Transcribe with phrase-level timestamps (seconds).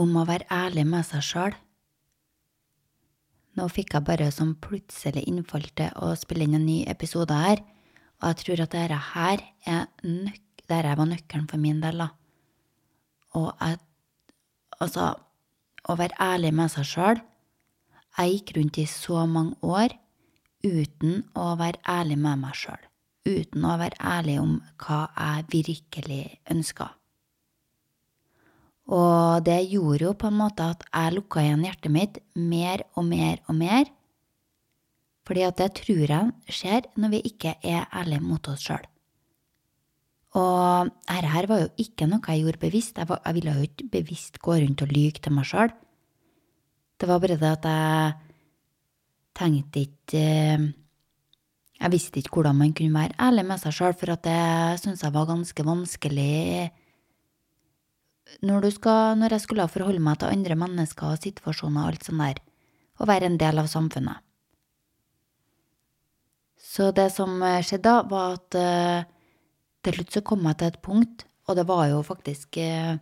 [0.00, 1.58] om å være ærlig med seg sjøl.
[3.54, 7.62] Nå fikk jeg bare som plutselig innfall til å spille inn en ny episode her,
[8.22, 12.08] og jeg tror at dette her er nøk dette var nøkkelen for min del, da.
[13.36, 13.82] Og jeg
[14.82, 15.14] Altså,
[15.86, 17.20] å være ærlig med seg sjøl.
[18.18, 19.94] Jeg gikk rundt i så mange år
[20.66, 22.82] uten å være ærlig med meg sjøl.
[23.24, 26.88] Uten å være ærlig om hva jeg virkelig ønska.
[28.92, 33.06] Og det gjorde jo på en måte at jeg lukka igjen hjertet mitt mer og
[33.08, 33.86] mer og mer.
[35.24, 38.84] Fordi at det tror jeg skjer når vi ikke er ærlige mot oss sjøl.
[40.34, 42.98] Og dette her var jo ikke noe jeg gjorde bevisst.
[42.98, 45.72] Jeg, var, jeg ville jo ikke bevisst gå rundt og lyge til meg sjøl.
[46.98, 48.14] Det var bare det at jeg
[49.34, 50.72] tenkte ikke eh,
[51.74, 55.02] Jeg visste ikke hvordan man kunne være ærlig med seg sjøl, for at det syntes
[55.02, 56.70] jeg var ganske vanskelig
[58.42, 62.22] når, skal, når, jeg skulle forholde meg til andre mennesker og situasjoner og alt sånt
[62.24, 62.40] der,
[62.98, 64.22] og være en del av samfunnet.
[66.58, 69.10] Så det som skjedde da, var at uh,
[69.84, 72.96] til slutt så kom jeg til et punkt, og det var jo faktisk uh,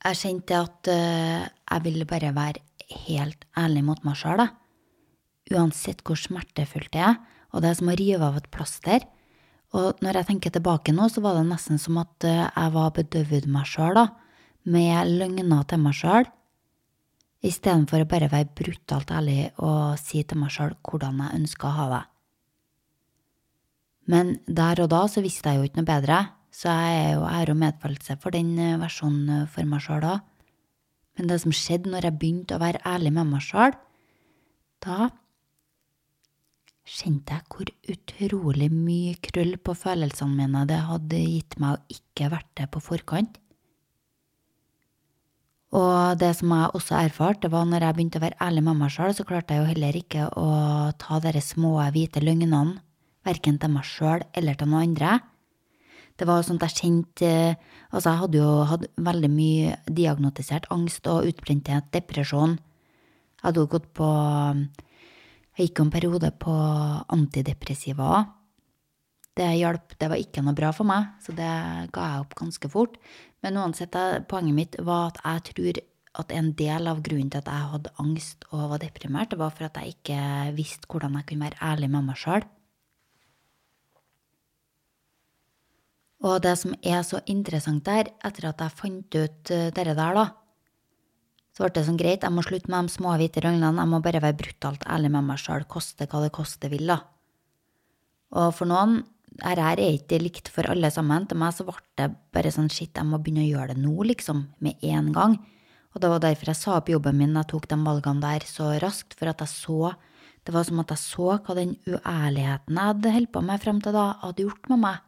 [0.00, 2.64] Jeg kjente at uh, jeg ville bare være
[3.06, 4.42] helt ærlig mot meg sjøl,
[5.54, 7.16] uansett hvor smertefullt det er,
[7.54, 9.06] og det er som å rive av et plaster.
[9.78, 12.94] Og når jeg tenker tilbake nå, så var det nesten som at eh, jeg var
[12.96, 14.06] bedøvd meg sjøl, da,
[14.70, 16.26] med løgner til meg sjøl,
[17.46, 21.76] istedenfor å bare være brutalt ærlig og si til meg sjøl hvordan jeg ønska å
[21.76, 22.02] ha det.
[24.10, 26.18] Men der og da så visste jeg jo ikke noe bedre,
[26.50, 30.26] så jeg er jo ære og medfølelse for den eh, versjonen for meg sjøl òg.
[31.18, 33.74] Men det som skjedde når jeg begynte å være ærlig med meg sjøl,
[34.82, 35.12] da
[37.10, 42.30] kjente jeg hvor utrolig mye krøll på følelsene mine det hadde gitt meg å ikke
[42.30, 43.38] vært det på forkant.
[45.70, 48.90] Og det som jeg også erfarte, var når jeg begynte å være ærlig med meg
[48.90, 50.46] sjøl, så klarte jeg jo heller ikke å
[50.98, 52.80] ta de små, hvite løgnene,
[53.26, 55.20] verken til meg sjøl eller til noen andre.
[56.18, 57.34] Det var sånn at jeg kjente
[57.90, 62.52] Altså, jeg hadde jo hatt veldig mye diagnotisert angst og utbrenthet, depresjon.
[62.54, 64.10] Jeg hadde jo gått på
[65.60, 66.52] jeg gikk en periode på
[67.12, 68.24] antidepressiva.
[69.36, 71.50] Det hjalp, det var ikke noe bra for meg, så det
[71.94, 72.96] ga jeg opp ganske fort.
[73.44, 73.96] Men uansett,
[74.28, 75.82] poenget mitt var at jeg tror
[76.20, 79.52] at en del av grunnen til at jeg hadde angst og var deprimert, det var
[79.54, 80.22] for at jeg ikke
[80.56, 82.48] visste hvordan jeg kunne være ærlig med meg sjøl.
[86.20, 90.18] Og det som er så interessant der, etter at jeg fant ut eh, dette der,
[90.18, 90.26] da,
[91.60, 93.98] så ble det sånn greit, jeg må slutte med de små hvite røgnene, jeg må
[94.00, 97.02] bare være brutalt ærlig med meg sjøl, koste hva det koste vil, da.
[98.32, 101.26] Og for noen, dette er ikke likt for alle sammen.
[101.28, 103.92] Til meg så ble det bare sånn shit, jeg må begynne å gjøre det nå,
[104.08, 105.36] liksom, med en gang.
[105.92, 108.72] Og det var derfor jeg sa opp jobben min, jeg tok de valgene der så
[108.80, 109.92] raskt, for at jeg så
[110.40, 113.80] Det var som at jeg så hva den uærligheten jeg hadde holdt på med frem
[113.84, 115.02] til da, hadde gjort med meg.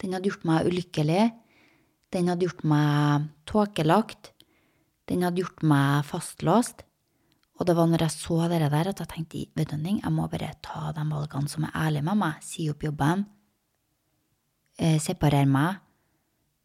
[0.00, 1.24] Den hadde gjort meg ulykkelig.
[2.08, 4.32] Den hadde gjort meg tåkelagt.
[5.10, 6.84] Den hadde gjort meg fastlåst.
[7.60, 10.26] Og det var når jeg så det der, at jeg tenkte vet du, jeg må
[10.32, 12.40] bare ta de valgene som er ærlige med meg.
[12.46, 13.26] Si opp jobben.
[14.80, 15.80] Eh, separere meg.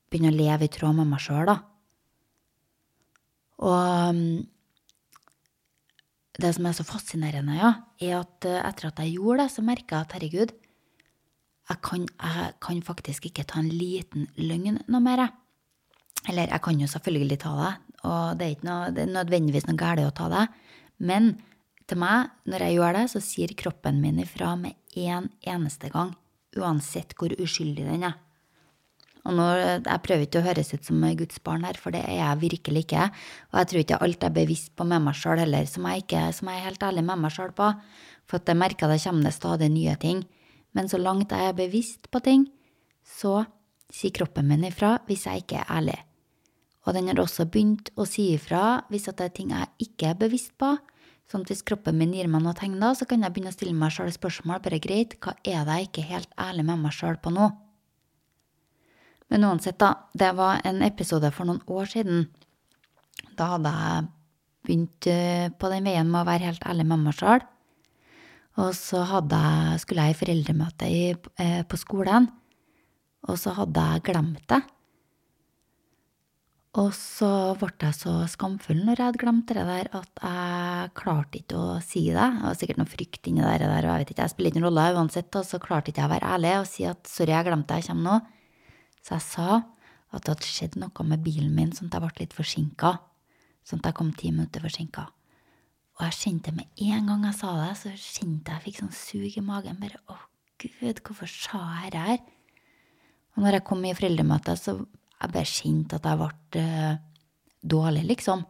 [0.08, 1.58] Begynne å leve i tråd med meg sjøl, da.
[3.66, 4.44] Og mm,
[6.40, 7.72] det som er så fascinerende, ja,
[8.04, 10.54] er at eh, etter at jeg gjorde det, så merka jeg at herregud,
[11.66, 15.26] jeg kan, jeg kan, faktisk ikke ta en liten løgn noe mer.
[16.30, 17.72] Eller jeg kan jo selvfølgelig ta det,
[18.06, 20.46] og det er ikke noe, er nødvendigvis noe galt å ta det.
[21.02, 21.34] Men
[21.90, 26.14] til meg, når jeg gjør det, så sier kroppen min ifra med en eneste gang.
[26.56, 28.16] Uansett hvor uskyldig den er.
[29.26, 29.46] Og nå,
[29.82, 32.86] Jeg prøver ikke å høres ut som Guds barn her, for det er jeg virkelig
[32.86, 33.10] ikke.
[33.52, 36.06] Og jeg tror ikke alt jeg er bevisst på med meg sjøl heller, som jeg,
[36.06, 37.72] ikke, som jeg er helt ærlig med meg sjøl på.
[38.30, 40.22] For at jeg merker det kommer stadig nye ting.
[40.78, 42.46] Men så langt jeg er bevisst på ting,
[43.02, 43.46] så
[43.94, 45.98] sier kroppen min ifra hvis jeg ikke er ærlig.
[46.86, 50.20] Og den har også begynt å si ifra hvis det er ting jeg ikke er
[50.22, 50.76] bevisst på.
[51.26, 53.56] Sånn at hvis kroppen min gir meg noe tegn da, så kan jeg begynne å
[53.56, 54.62] stille meg sjøl spørsmål.
[54.62, 57.50] Bare greit, hva er det jeg ikke er helt ærlig med meg sjøl på nå?
[59.34, 60.06] Men uansett, da.
[60.14, 62.28] Det var en episode for noen år siden.
[63.34, 64.06] Da hadde jeg
[64.66, 67.42] begynt eh, på den veien med å være helt ærlig med meg sjøl.
[68.62, 71.02] Og så jeg, skulle jeg i foreldremøte i,
[71.42, 72.30] eh, på skolen,
[73.26, 74.62] og så hadde jeg glemt det.
[76.76, 81.40] Og så ble jeg så skamfull når jeg hadde glemt det der, at jeg klarte
[81.40, 82.26] ikke å si det.
[82.36, 84.68] Det var sikkert noe frykt inni der, og jeg vet ikke, jeg spiller ikke noen
[84.68, 87.48] rolle uansett, og så klarte ikke jeg å være ærlig og si at sorry, jeg
[87.48, 88.18] glemte det, jeg kommer nå.
[89.00, 92.26] Så jeg sa at det hadde skjedd noe med bilen min, sånn at jeg ble
[92.26, 92.92] litt forsinka.
[93.66, 95.08] Sånn at jeg kom ti minutter forsinka.
[95.96, 98.94] Og jeg kjente med en gang jeg sa det, så kjente jeg jeg fikk sånn
[99.00, 99.80] sug i magen.
[99.80, 100.20] Bare å
[100.60, 102.22] gud, hvorfor sa jeg det her?
[103.36, 104.76] Og når jeg kom i foreldremøtet, så
[105.26, 107.02] jeg bare kjente at jeg ble uh,
[107.76, 108.46] dårlig, liksom.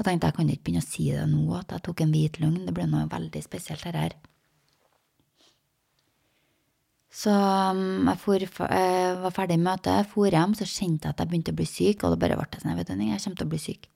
[0.00, 2.40] Jeg tenkte jeg kan ikke begynne å si det nå, at jeg tok en hvit
[2.40, 2.64] løgn.
[2.64, 4.18] Det ble noe veldig spesielt, dette her.
[7.10, 11.20] Så um, jeg, for, jeg, var ferdig med møtet, for hjem, så kjente jeg at
[11.20, 12.04] jeg begynte å bli syk.
[12.06, 13.90] Og det bare ble sånn, jeg vet du, jeg kommer til å bli syk.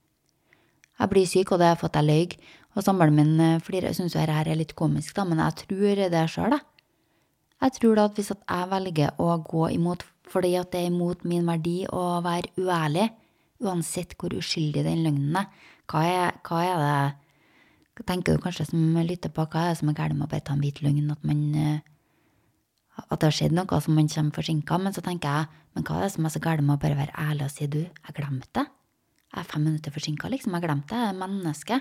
[0.94, 2.36] Jeg blir syk, og det har fått jeg løy.
[2.74, 3.94] Og samboeren min eh, flirer.
[3.94, 6.68] syns jo dette er litt komisk, da, men jeg tror det sjøl, jeg.
[7.64, 10.90] Jeg tror da at hvis at jeg velger å gå imot fordi at det er
[10.92, 13.10] imot min verdi å være uærlig,
[13.64, 15.50] uansett hvor uskyldig den løgnen er,
[15.90, 17.20] hva er, hva er det
[18.08, 20.42] Tenker du kanskje som lytter på, hva er det som er galt med å bare
[20.42, 21.12] ta en hvit løgn?
[21.14, 21.76] At man eh,
[22.94, 24.78] at det har skjedd noe som man kommer forsinka.
[24.82, 26.98] Men så tenker jeg, men hva er det som er så galt med å bare
[26.98, 28.66] være ærlig og si du, jeg glemte det.
[29.34, 30.54] Jeg er fem minutter forsinka, liksom.
[30.54, 31.00] Jeg glemte det.
[31.02, 31.80] Jeg er menneske.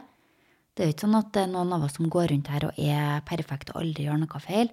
[0.74, 2.66] Det er jo ikke sånn at det er noen av oss som går rundt her
[2.66, 4.72] og er perfekte og aldri gjør noe feil.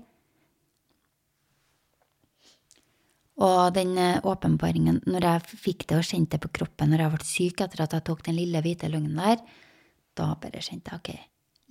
[3.40, 7.12] Og den eh, åpenbaringen, når jeg fikk det og kjente det på kroppen når jeg
[7.14, 9.40] ble syk etter at jeg tok den lille hvite løgnen der,
[10.18, 11.10] da bare kjente jeg ok,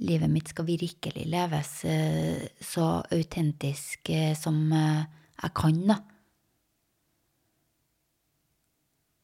[0.09, 5.99] livet mitt skal virkelig leves eh, så autentisk eh, som jeg kan, da.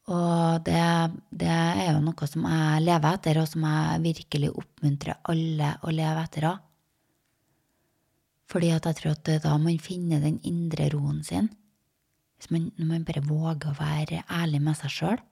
[0.06, 0.82] Og det,
[1.34, 5.94] det, er jo noe som jeg lever etter, og som jeg virkelig oppmuntrer alle å
[5.98, 6.46] leve etter.
[8.54, 11.50] Fordi at jeg tror at da man finner den indre roen sin,
[12.46, 15.24] hvis man, når man bare våger å være ærlig med seg sjøl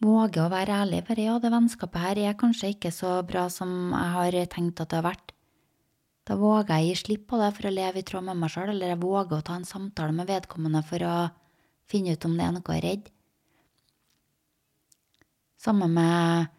[0.00, 1.02] våge å være ærlig.
[1.08, 4.90] Bare ja, det vennskapet her er kanskje ikke så bra som jeg har tenkt at
[4.92, 5.34] det har vært.
[6.28, 8.70] Da våger jeg gi slipp på det for å leve i tråd med meg sjøl,
[8.72, 11.16] eller jeg våger å ta en samtale med vedkommende for å
[11.90, 13.04] finne ut om det er noe jeg er redd.
[15.60, 16.56] Samme med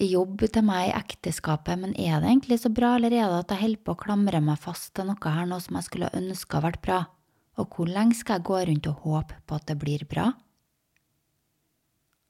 [0.00, 3.52] jobb til meg i ekteskapet, men er det egentlig så bra, eller er det at
[3.52, 6.56] jeg holder på å klamre meg fast til noe her nå som jeg skulle ønske
[6.56, 7.00] hadde vært bra?
[7.60, 10.30] Og hvor lenge skal jeg gå rundt og håpe på at det blir bra?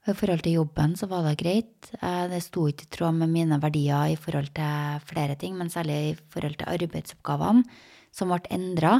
[0.01, 1.91] I forhold til jobben så var det greit.
[2.01, 5.69] Eh, det sto ikke i tråd med mine verdier i forhold til flere ting, men
[5.69, 7.63] særlig i forhold til arbeidsoppgavene,
[8.11, 8.95] som ble endra.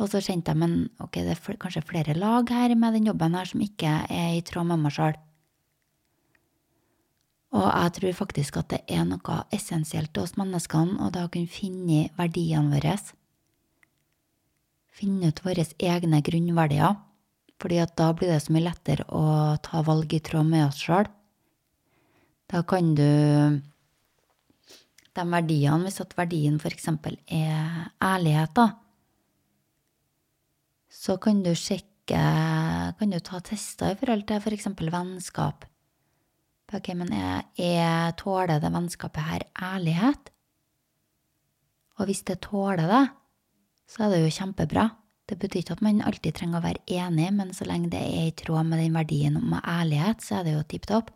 [0.00, 3.36] Og så kjente jeg men ok, det er kanskje flere lag her med den jobben
[3.36, 5.18] her som ikke er i tråd med meg sjøl.
[7.50, 11.50] Og jeg tror faktisk at det er noe essensielt oss menneskene, og det å kunne
[11.50, 12.96] finne verdiene våre.
[14.90, 16.98] Finne ut våre egne grunnverdier
[17.60, 19.22] fordi at da blir det så mye lettere å
[19.60, 21.08] ta valg i tråd med oss sjøl.
[22.50, 23.60] Da kan du
[25.10, 28.70] De verdiene, hvis at verdien for eksempel er ærlighet, da,
[30.88, 31.86] så kan du sjekke
[32.98, 35.66] Kan du ta tester i forhold til for eksempel vennskap.
[36.74, 40.30] Ok, men jeg, jeg tåler det vennskapet her ærlighet?
[41.98, 43.04] Og hvis det tåler det,
[43.90, 44.88] så er det jo kjempebra.
[45.26, 48.28] Det betyr ikke at man alltid trenger å være enig, men så lenge det er
[48.28, 51.10] i tråd med den verdien om ærlighet, så er det jo tipp topp.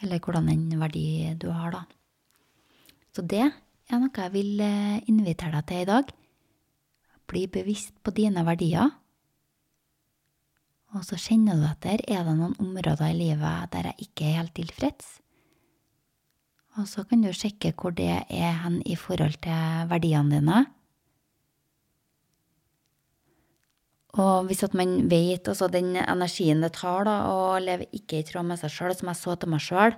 [0.00, 1.04] Eller hvordan en verdi
[1.38, 1.82] du har, da.
[3.14, 6.12] Så det er noe jeg vil eh, invitere deg til i dag.
[7.30, 8.90] Bli bevisst på dine verdier.
[10.94, 14.38] Og så kjenner du etter er det noen områder i livet der jeg ikke er
[14.40, 15.18] helt tilfreds.
[16.78, 20.60] Og så kan du sjekke hvor det er hen i forhold til verdiene dine.
[24.18, 28.26] Og hvis at man vet altså den energien det tar da, å leve ikke i
[28.26, 29.94] tråd med seg sjøl, som jeg så til meg sjøl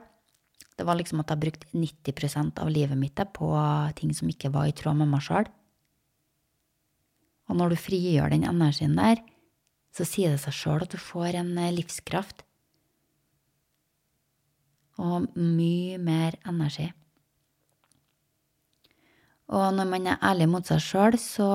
[0.76, 3.48] Det var liksom at jeg brukte 90% av livet mitt på
[3.96, 5.48] ting som ikke var i tråd med meg sjøl.
[7.48, 9.20] Og når du frigjør den energien der,
[9.92, 12.44] så sier det seg sjøl at du får en eh, livskraft.
[15.00, 16.90] Og mye mer energi.
[19.52, 21.48] Og når man er ærlig mot seg sjøl, så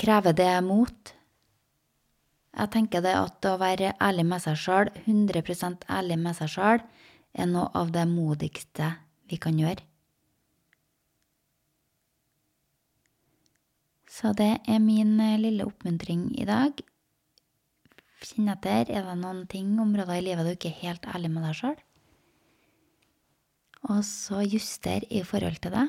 [0.00, 1.12] krever det mot.
[2.50, 6.82] Jeg tenker det at å være ærlig med seg sjøl, 100 ærlig med seg sjøl,
[7.32, 8.94] er noe av det modigste
[9.30, 9.84] vi kan gjøre.
[14.10, 16.80] Så det er min eh, lille oppmuntring i dag.
[18.20, 21.46] Kjenn etter, er det noen ting, områder i livet du ikke er helt ærlig med
[21.48, 21.78] deg sjøl?
[23.88, 25.86] Og så juster i forhold til det,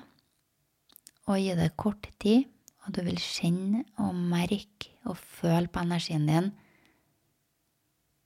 [1.28, 2.48] og gi det kort tid
[2.86, 6.52] og du vil kjenne og merke og føle på energien din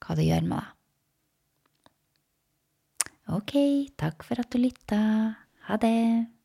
[0.04, 0.72] hva det gjør med deg.
[3.36, 3.52] Ok,
[3.98, 4.98] takk for at du lytta.
[5.66, 6.35] Ha det.